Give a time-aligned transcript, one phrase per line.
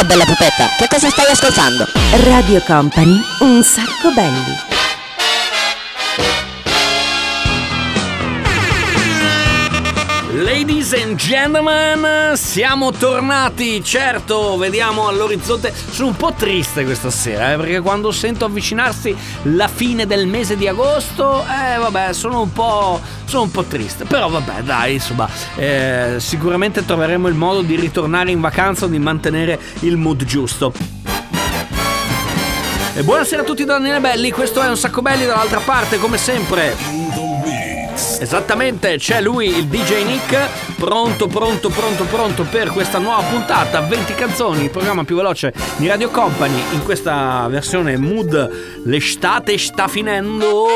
[0.00, 1.86] Ciao bella pupetta, che cosa stai ascoltando?
[2.24, 4.69] Radio Company, un sacco belli.
[10.60, 13.82] Ladies and gentlemen, siamo tornati.
[13.82, 15.72] Certo, vediamo all'orizzonte.
[15.72, 20.58] Sono un po' triste questa sera, eh, perché quando sento avvicinarsi la fine del mese
[20.58, 24.04] di agosto, eh vabbè, sono un po', sono un po triste.
[24.04, 25.26] Però vabbè, dai, insomma,
[25.56, 30.74] eh, sicuramente troveremo il modo di ritornare in vacanza o di mantenere il mood giusto.
[32.92, 36.18] E buonasera a tutti da Daniele Belli, questo è un sacco belli dall'altra parte, come
[36.18, 36.76] sempre.
[38.20, 44.14] Esattamente, c'è lui, il DJ Nick, pronto, pronto, pronto, pronto per questa nuova puntata, 20
[44.14, 50.66] canzoni, il programma più veloce di Radio Company, in questa versione mood, l'estate sta finendo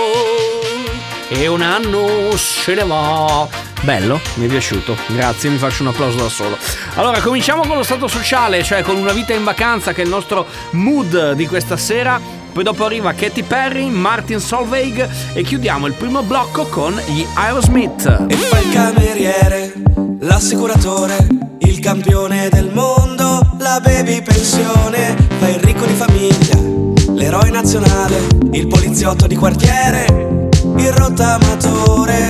[1.28, 3.48] e un anno se ne va.
[3.80, 6.56] Bello, mi è piaciuto, grazie, mi faccio un applauso da solo.
[6.94, 10.10] Allora, cominciamo con lo stato sociale, cioè con una vita in vacanza che è il
[10.10, 12.42] nostro mood di questa sera.
[12.54, 18.26] Poi dopo arriva Katy Perry, Martin Solveig e chiudiamo il primo blocco con gli Aerosmith.
[18.28, 19.72] E fa il cameriere,
[20.20, 21.16] l'assicuratore,
[21.58, 28.20] il campione del mondo, la baby pensione, fa il ricco di famiglia, l'eroe nazionale,
[28.52, 32.28] il poliziotto di quartiere, il rottamatore.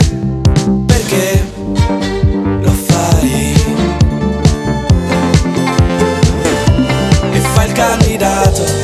[0.87, 1.53] Perché
[7.75, 8.84] candidato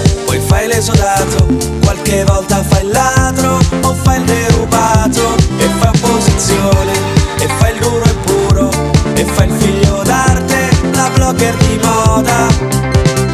[0.81, 1.47] l'esodato,
[1.83, 6.93] qualche volta fai il ladro o fai il derubato e fai opposizione
[7.39, 8.71] e fai il duro e puro
[9.15, 12.47] e fai il figlio d'arte, la blogger di moda.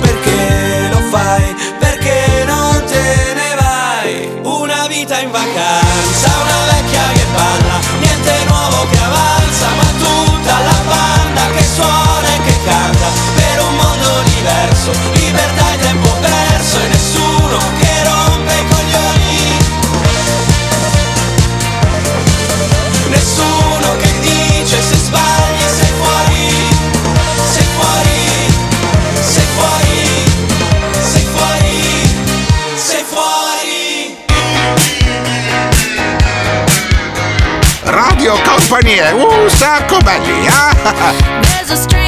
[0.01, 1.55] Perché lo fai?
[1.79, 4.41] Perché non te ne vai?
[4.43, 5.86] Una vita in vacanza,
[38.97, 41.13] Company, un sacco belli, ah!
[41.43, 42.06] There's a stranger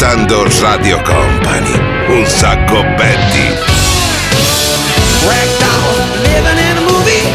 [0.00, 1.78] ascoltando Radio Company.
[2.08, 3.54] Un sacco belli.
[5.26, 7.28] Ragdoll, living in a movie.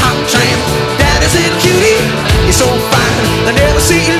[0.00, 2.02] Hot tramp, daddy's a cutie.
[2.42, 4.17] You're so fine, I never see you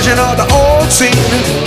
[0.00, 1.59] version of the old scene.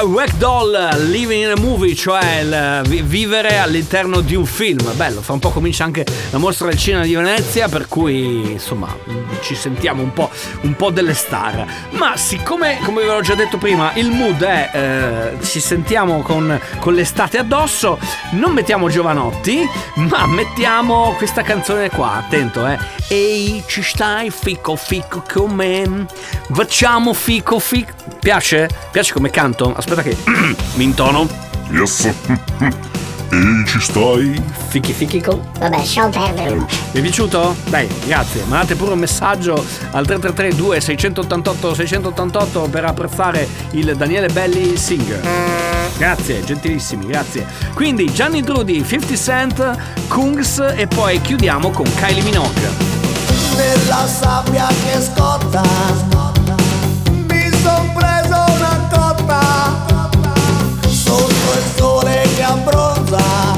[0.00, 4.92] Era Ragdoll Living in a Movie, cioè il vi- vivere all'interno di un film.
[4.94, 8.96] Bello, fra un po' comincia anche la mostra del cinema di Venezia, per cui insomma
[9.42, 10.30] ci sentiamo un po',
[10.62, 11.66] un po' delle star.
[11.90, 16.58] Ma siccome, come vi avevo già detto prima, il mood è eh, ci sentiamo con,
[16.78, 17.98] con l'estate addosso,
[18.32, 22.14] non mettiamo Giovanotti, ma mettiamo questa canzone qua.
[22.14, 22.78] Attento, eh.
[23.08, 26.06] Ehi, ci stai fico fico con me?
[26.52, 27.92] Facciamo fico fico.
[28.20, 28.68] Piace?
[28.90, 29.74] Piace come canto?
[29.74, 30.16] Aspetta che
[30.74, 31.28] mi intono.
[31.70, 32.08] Yes.
[33.32, 34.42] E ci stai?
[34.70, 35.40] Fichi fichi con.
[35.60, 36.66] Vabbè, lasciamo perdere.
[36.90, 37.54] Vi è piaciuto?
[37.68, 38.42] Dai, grazie.
[38.48, 39.52] Mandate pure un messaggio
[39.92, 45.20] al 333 2688 688 per apprezzare il Daniele Belli Singer.
[45.96, 47.46] Grazie, gentilissimi, grazie.
[47.74, 49.76] Quindi Gianni Drudi, 50 Cent,
[50.08, 52.68] Kungs e poi chiudiamo con Kylie Minogue.
[53.54, 56.29] nella sabbia che scotta
[62.64, 63.49] prosa.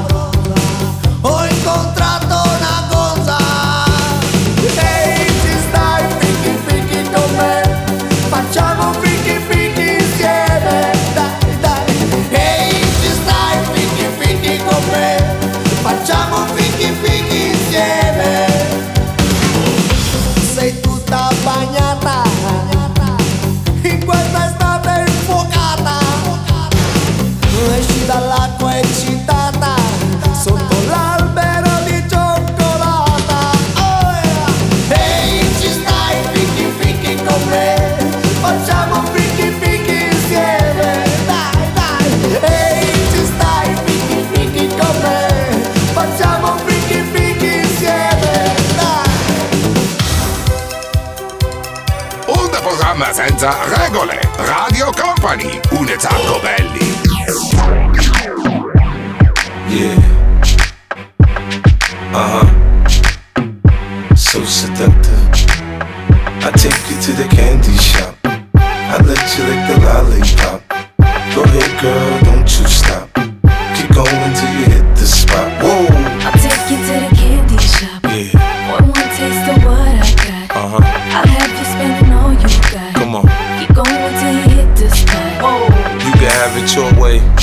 [86.71, 87.42] Your way.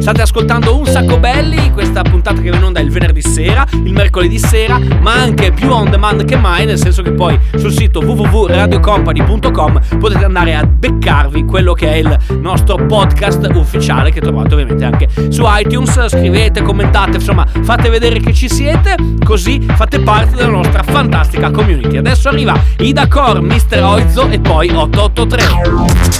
[0.00, 3.92] State ascoltando Un Sacco Belli, questa puntata che viene in onda il venerdì sera, il
[3.92, 8.00] mercoledì sera, ma anche più on demand che mai, nel senso che poi sul sito
[8.00, 14.84] www.radiocompany.com potete andare a beccarvi quello che è il nostro podcast ufficiale che trovate ovviamente
[14.84, 16.08] anche su iTunes.
[16.08, 21.96] Scrivete, commentate, insomma, fate vedere che ci siete, così fate parte della nostra fantastica community.
[21.96, 23.82] Adesso arriva Ida Core, Mr.
[23.82, 26.12] Oizzo e poi 883.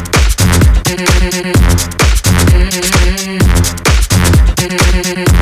[4.66, 5.33] Thank you.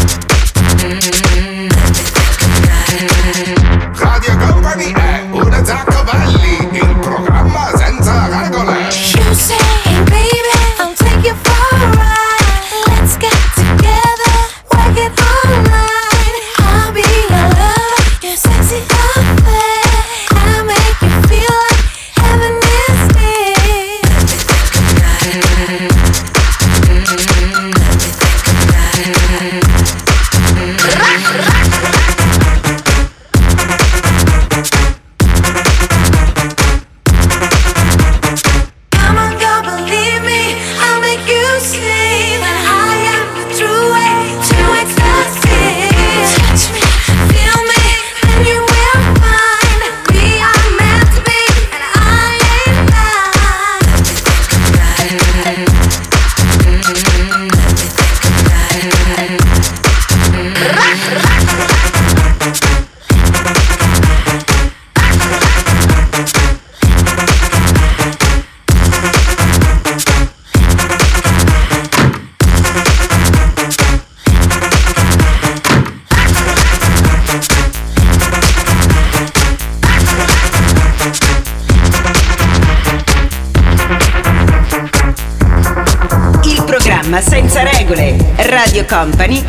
[88.92, 89.41] Company,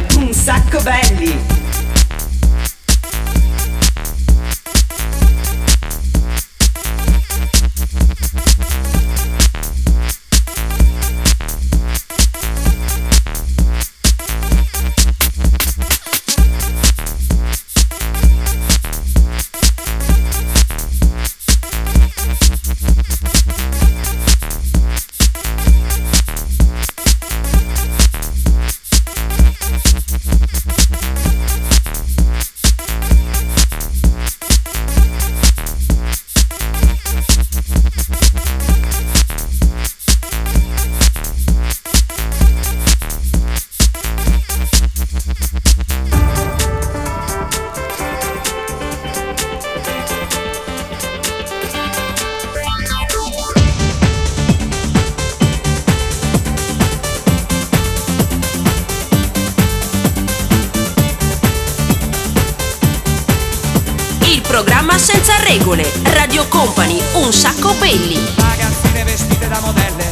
[64.54, 65.84] programma senza regole.
[66.14, 68.20] Radio Company, un sacco belli.
[68.36, 70.06] Ragazzine vestite da modelle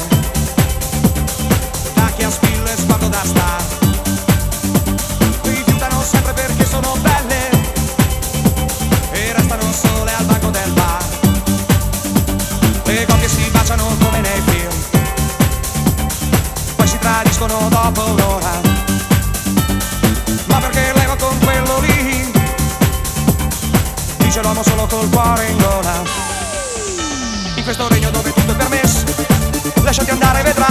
[1.94, 3.62] Tacchi a spillo e sguardo da star
[5.44, 7.41] Rifiutano sempre perché sono belle
[25.02, 26.04] col cuore in gola.
[27.56, 29.04] In questo regno dove tutto è permesso
[29.82, 30.71] Lasciati andare vedrai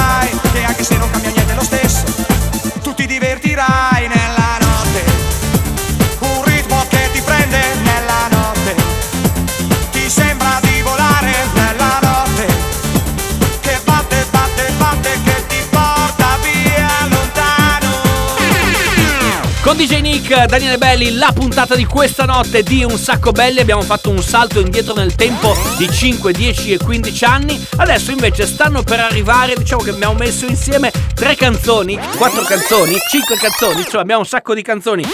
[19.70, 23.82] Con DJ Nick, Daniele Belli, la puntata di questa notte di Un Sacco Belli abbiamo
[23.82, 27.66] fatto un salto indietro nel tempo di 5, 10 e 15 anni.
[27.76, 33.36] Adesso invece stanno per arrivare, diciamo che abbiamo messo insieme tre canzoni, quattro canzoni, cinque
[33.36, 35.04] canzoni, insomma abbiamo un sacco di canzoni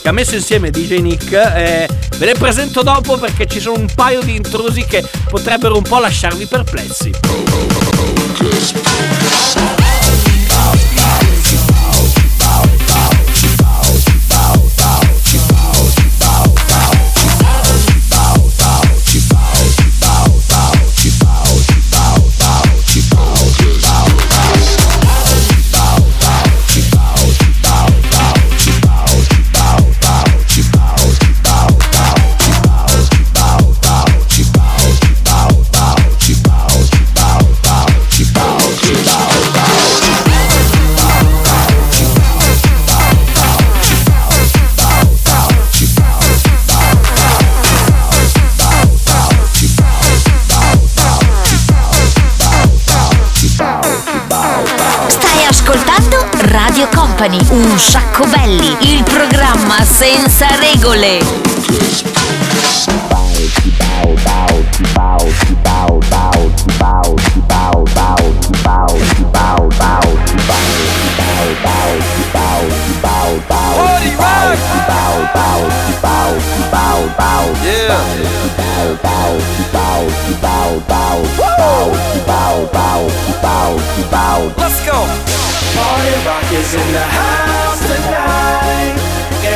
[0.00, 1.32] che ha messo insieme DJ Nick.
[1.32, 1.86] eh,
[2.16, 5.98] ve le presento dopo perché ci sono un paio di intrusi che potrebbero un po'
[5.98, 7.10] lasciarvi perplessi.
[57.20, 58.74] Company, un sacco belli.
[58.80, 61.18] Il programma senza regole.
[84.56, 85.29] Let's go!
[85.80, 88.94] Party rock is in the house tonight.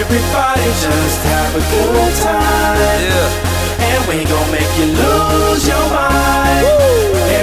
[0.01, 2.99] Everybody just have a good time.
[3.05, 3.89] Yeah.
[3.93, 6.65] And we gon' make you lose your mind.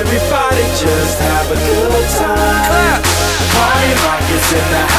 [0.01, 3.01] Everybody just have a good time.
[3.53, 4.90] Party rock is in the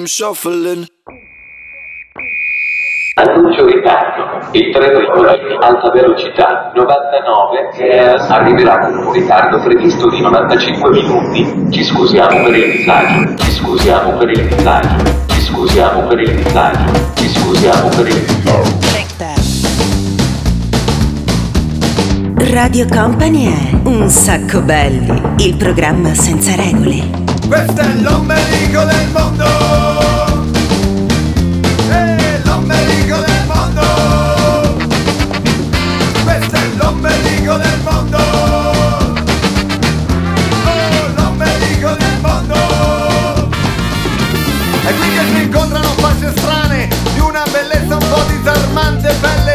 [0.00, 0.86] I'm shuffling.
[3.16, 4.48] Annuncio ritardo.
[4.52, 11.70] Il treno in alta velocità 99 eh, arriverà con un ritardo previsto di 95 minuti.
[11.70, 13.34] Ci scusiamo per il disagio.
[13.34, 15.04] Ci scusiamo per il disagio.
[15.26, 16.92] Ci scusiamo per il disagio.
[17.16, 18.78] Ci scusiamo per il disagio.
[22.52, 27.28] Radio Company è Un sacco belli, il programma senza regole.
[27.50, 29.89] Questo è l'ombelico del mondo!
[46.20, 49.49] Facce strane di una bellezza un po' disarmante, pelle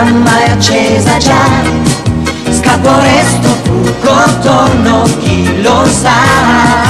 [0.00, 1.44] fiamma è accesa già.
[2.50, 6.89] Scappo resto tutto attorno chi lo sa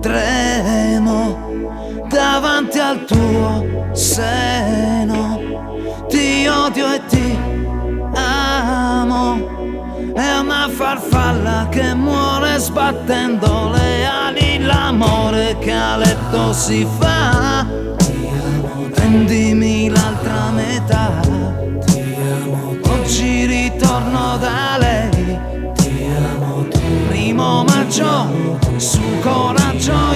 [0.00, 1.36] tremo
[2.08, 5.40] davanti al tuo seno.
[6.08, 7.38] Ti odio e ti
[8.14, 9.56] amo
[10.18, 14.58] è una farfalla che muore sbattendo le ali.
[14.58, 17.64] L'amore che a letto si fa.
[18.94, 21.20] Prendimi l'altra metà.
[22.90, 25.38] Oggi ritorno da lei.
[27.08, 28.47] Primo maggio
[28.78, 30.07] Su coraggio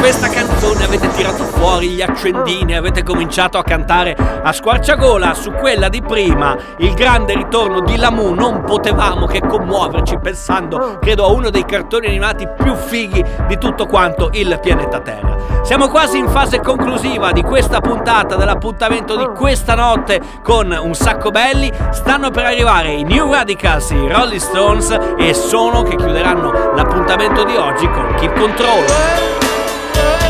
[0.00, 5.90] questa canzone avete tirato fuori gli accendini, avete cominciato a cantare a squarciagola, su quella
[5.90, 11.50] di prima, il grande ritorno di Lamu, non potevamo che commuoverci pensando, credo, a uno
[11.50, 15.36] dei cartoni animati più fighi di tutto quanto il pianeta Terra.
[15.62, 21.30] Siamo quasi in fase conclusiva di questa puntata, dell'appuntamento di questa notte con un sacco
[21.30, 21.70] belli.
[21.90, 27.56] Stanno per arrivare i New Radicals, i Rolling Stones e sono che chiuderanno l'appuntamento di
[27.56, 29.49] oggi con Keep Control.
[29.96, 30.29] love.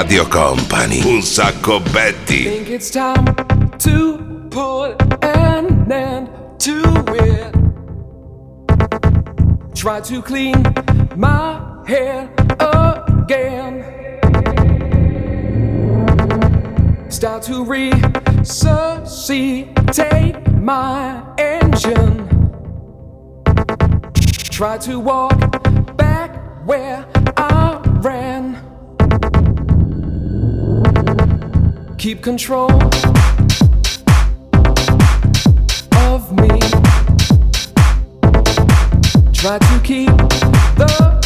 [0.00, 2.44] Radio Company, un sacco Betty.
[2.44, 3.24] think it's time
[3.78, 6.28] to put an end
[6.60, 7.52] to it.
[9.74, 10.62] Try to clean
[11.16, 12.30] my hair
[12.60, 13.82] again.
[17.10, 22.28] Start to resuscitate my engine.
[24.48, 27.04] Try to walk back where
[27.36, 28.67] I ran.
[31.98, 32.70] Keep control
[35.96, 36.60] of me.
[39.32, 40.06] Try to keep
[40.78, 41.17] the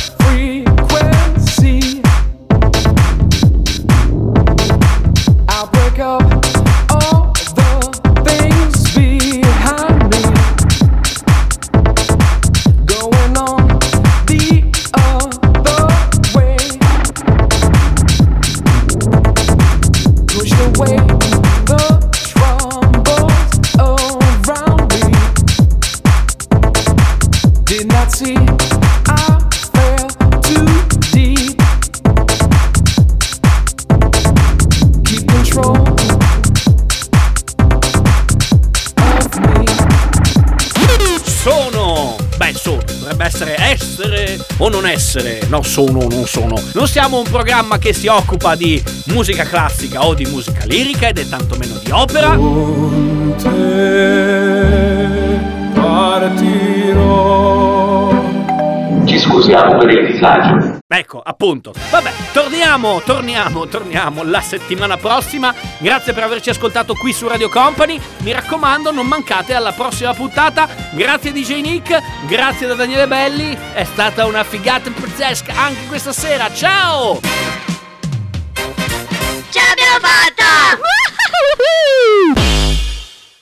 [45.52, 46.54] No, sono o non sono.
[46.72, 51.18] Non siamo un programma che si occupa di musica classica o di musica lirica ed
[51.18, 52.38] è tantomeno di opera.
[56.38, 56.71] Ci
[59.32, 60.78] scusiamo per il disagio.
[60.86, 61.72] Ecco, appunto.
[61.90, 65.54] Vabbè, torniamo, torniamo, torniamo la settimana prossima.
[65.78, 67.98] Grazie per averci ascoltato qui su Radio Company.
[68.18, 70.68] Mi raccomando, non mancate alla prossima puntata.
[70.92, 73.56] Grazie DJ Nick, grazie da Daniele Belli.
[73.72, 76.52] È stata una figata pazzesca anche questa sera.
[76.52, 77.20] Ciao!
[79.50, 80.80] Ce l'abbiamo fatta!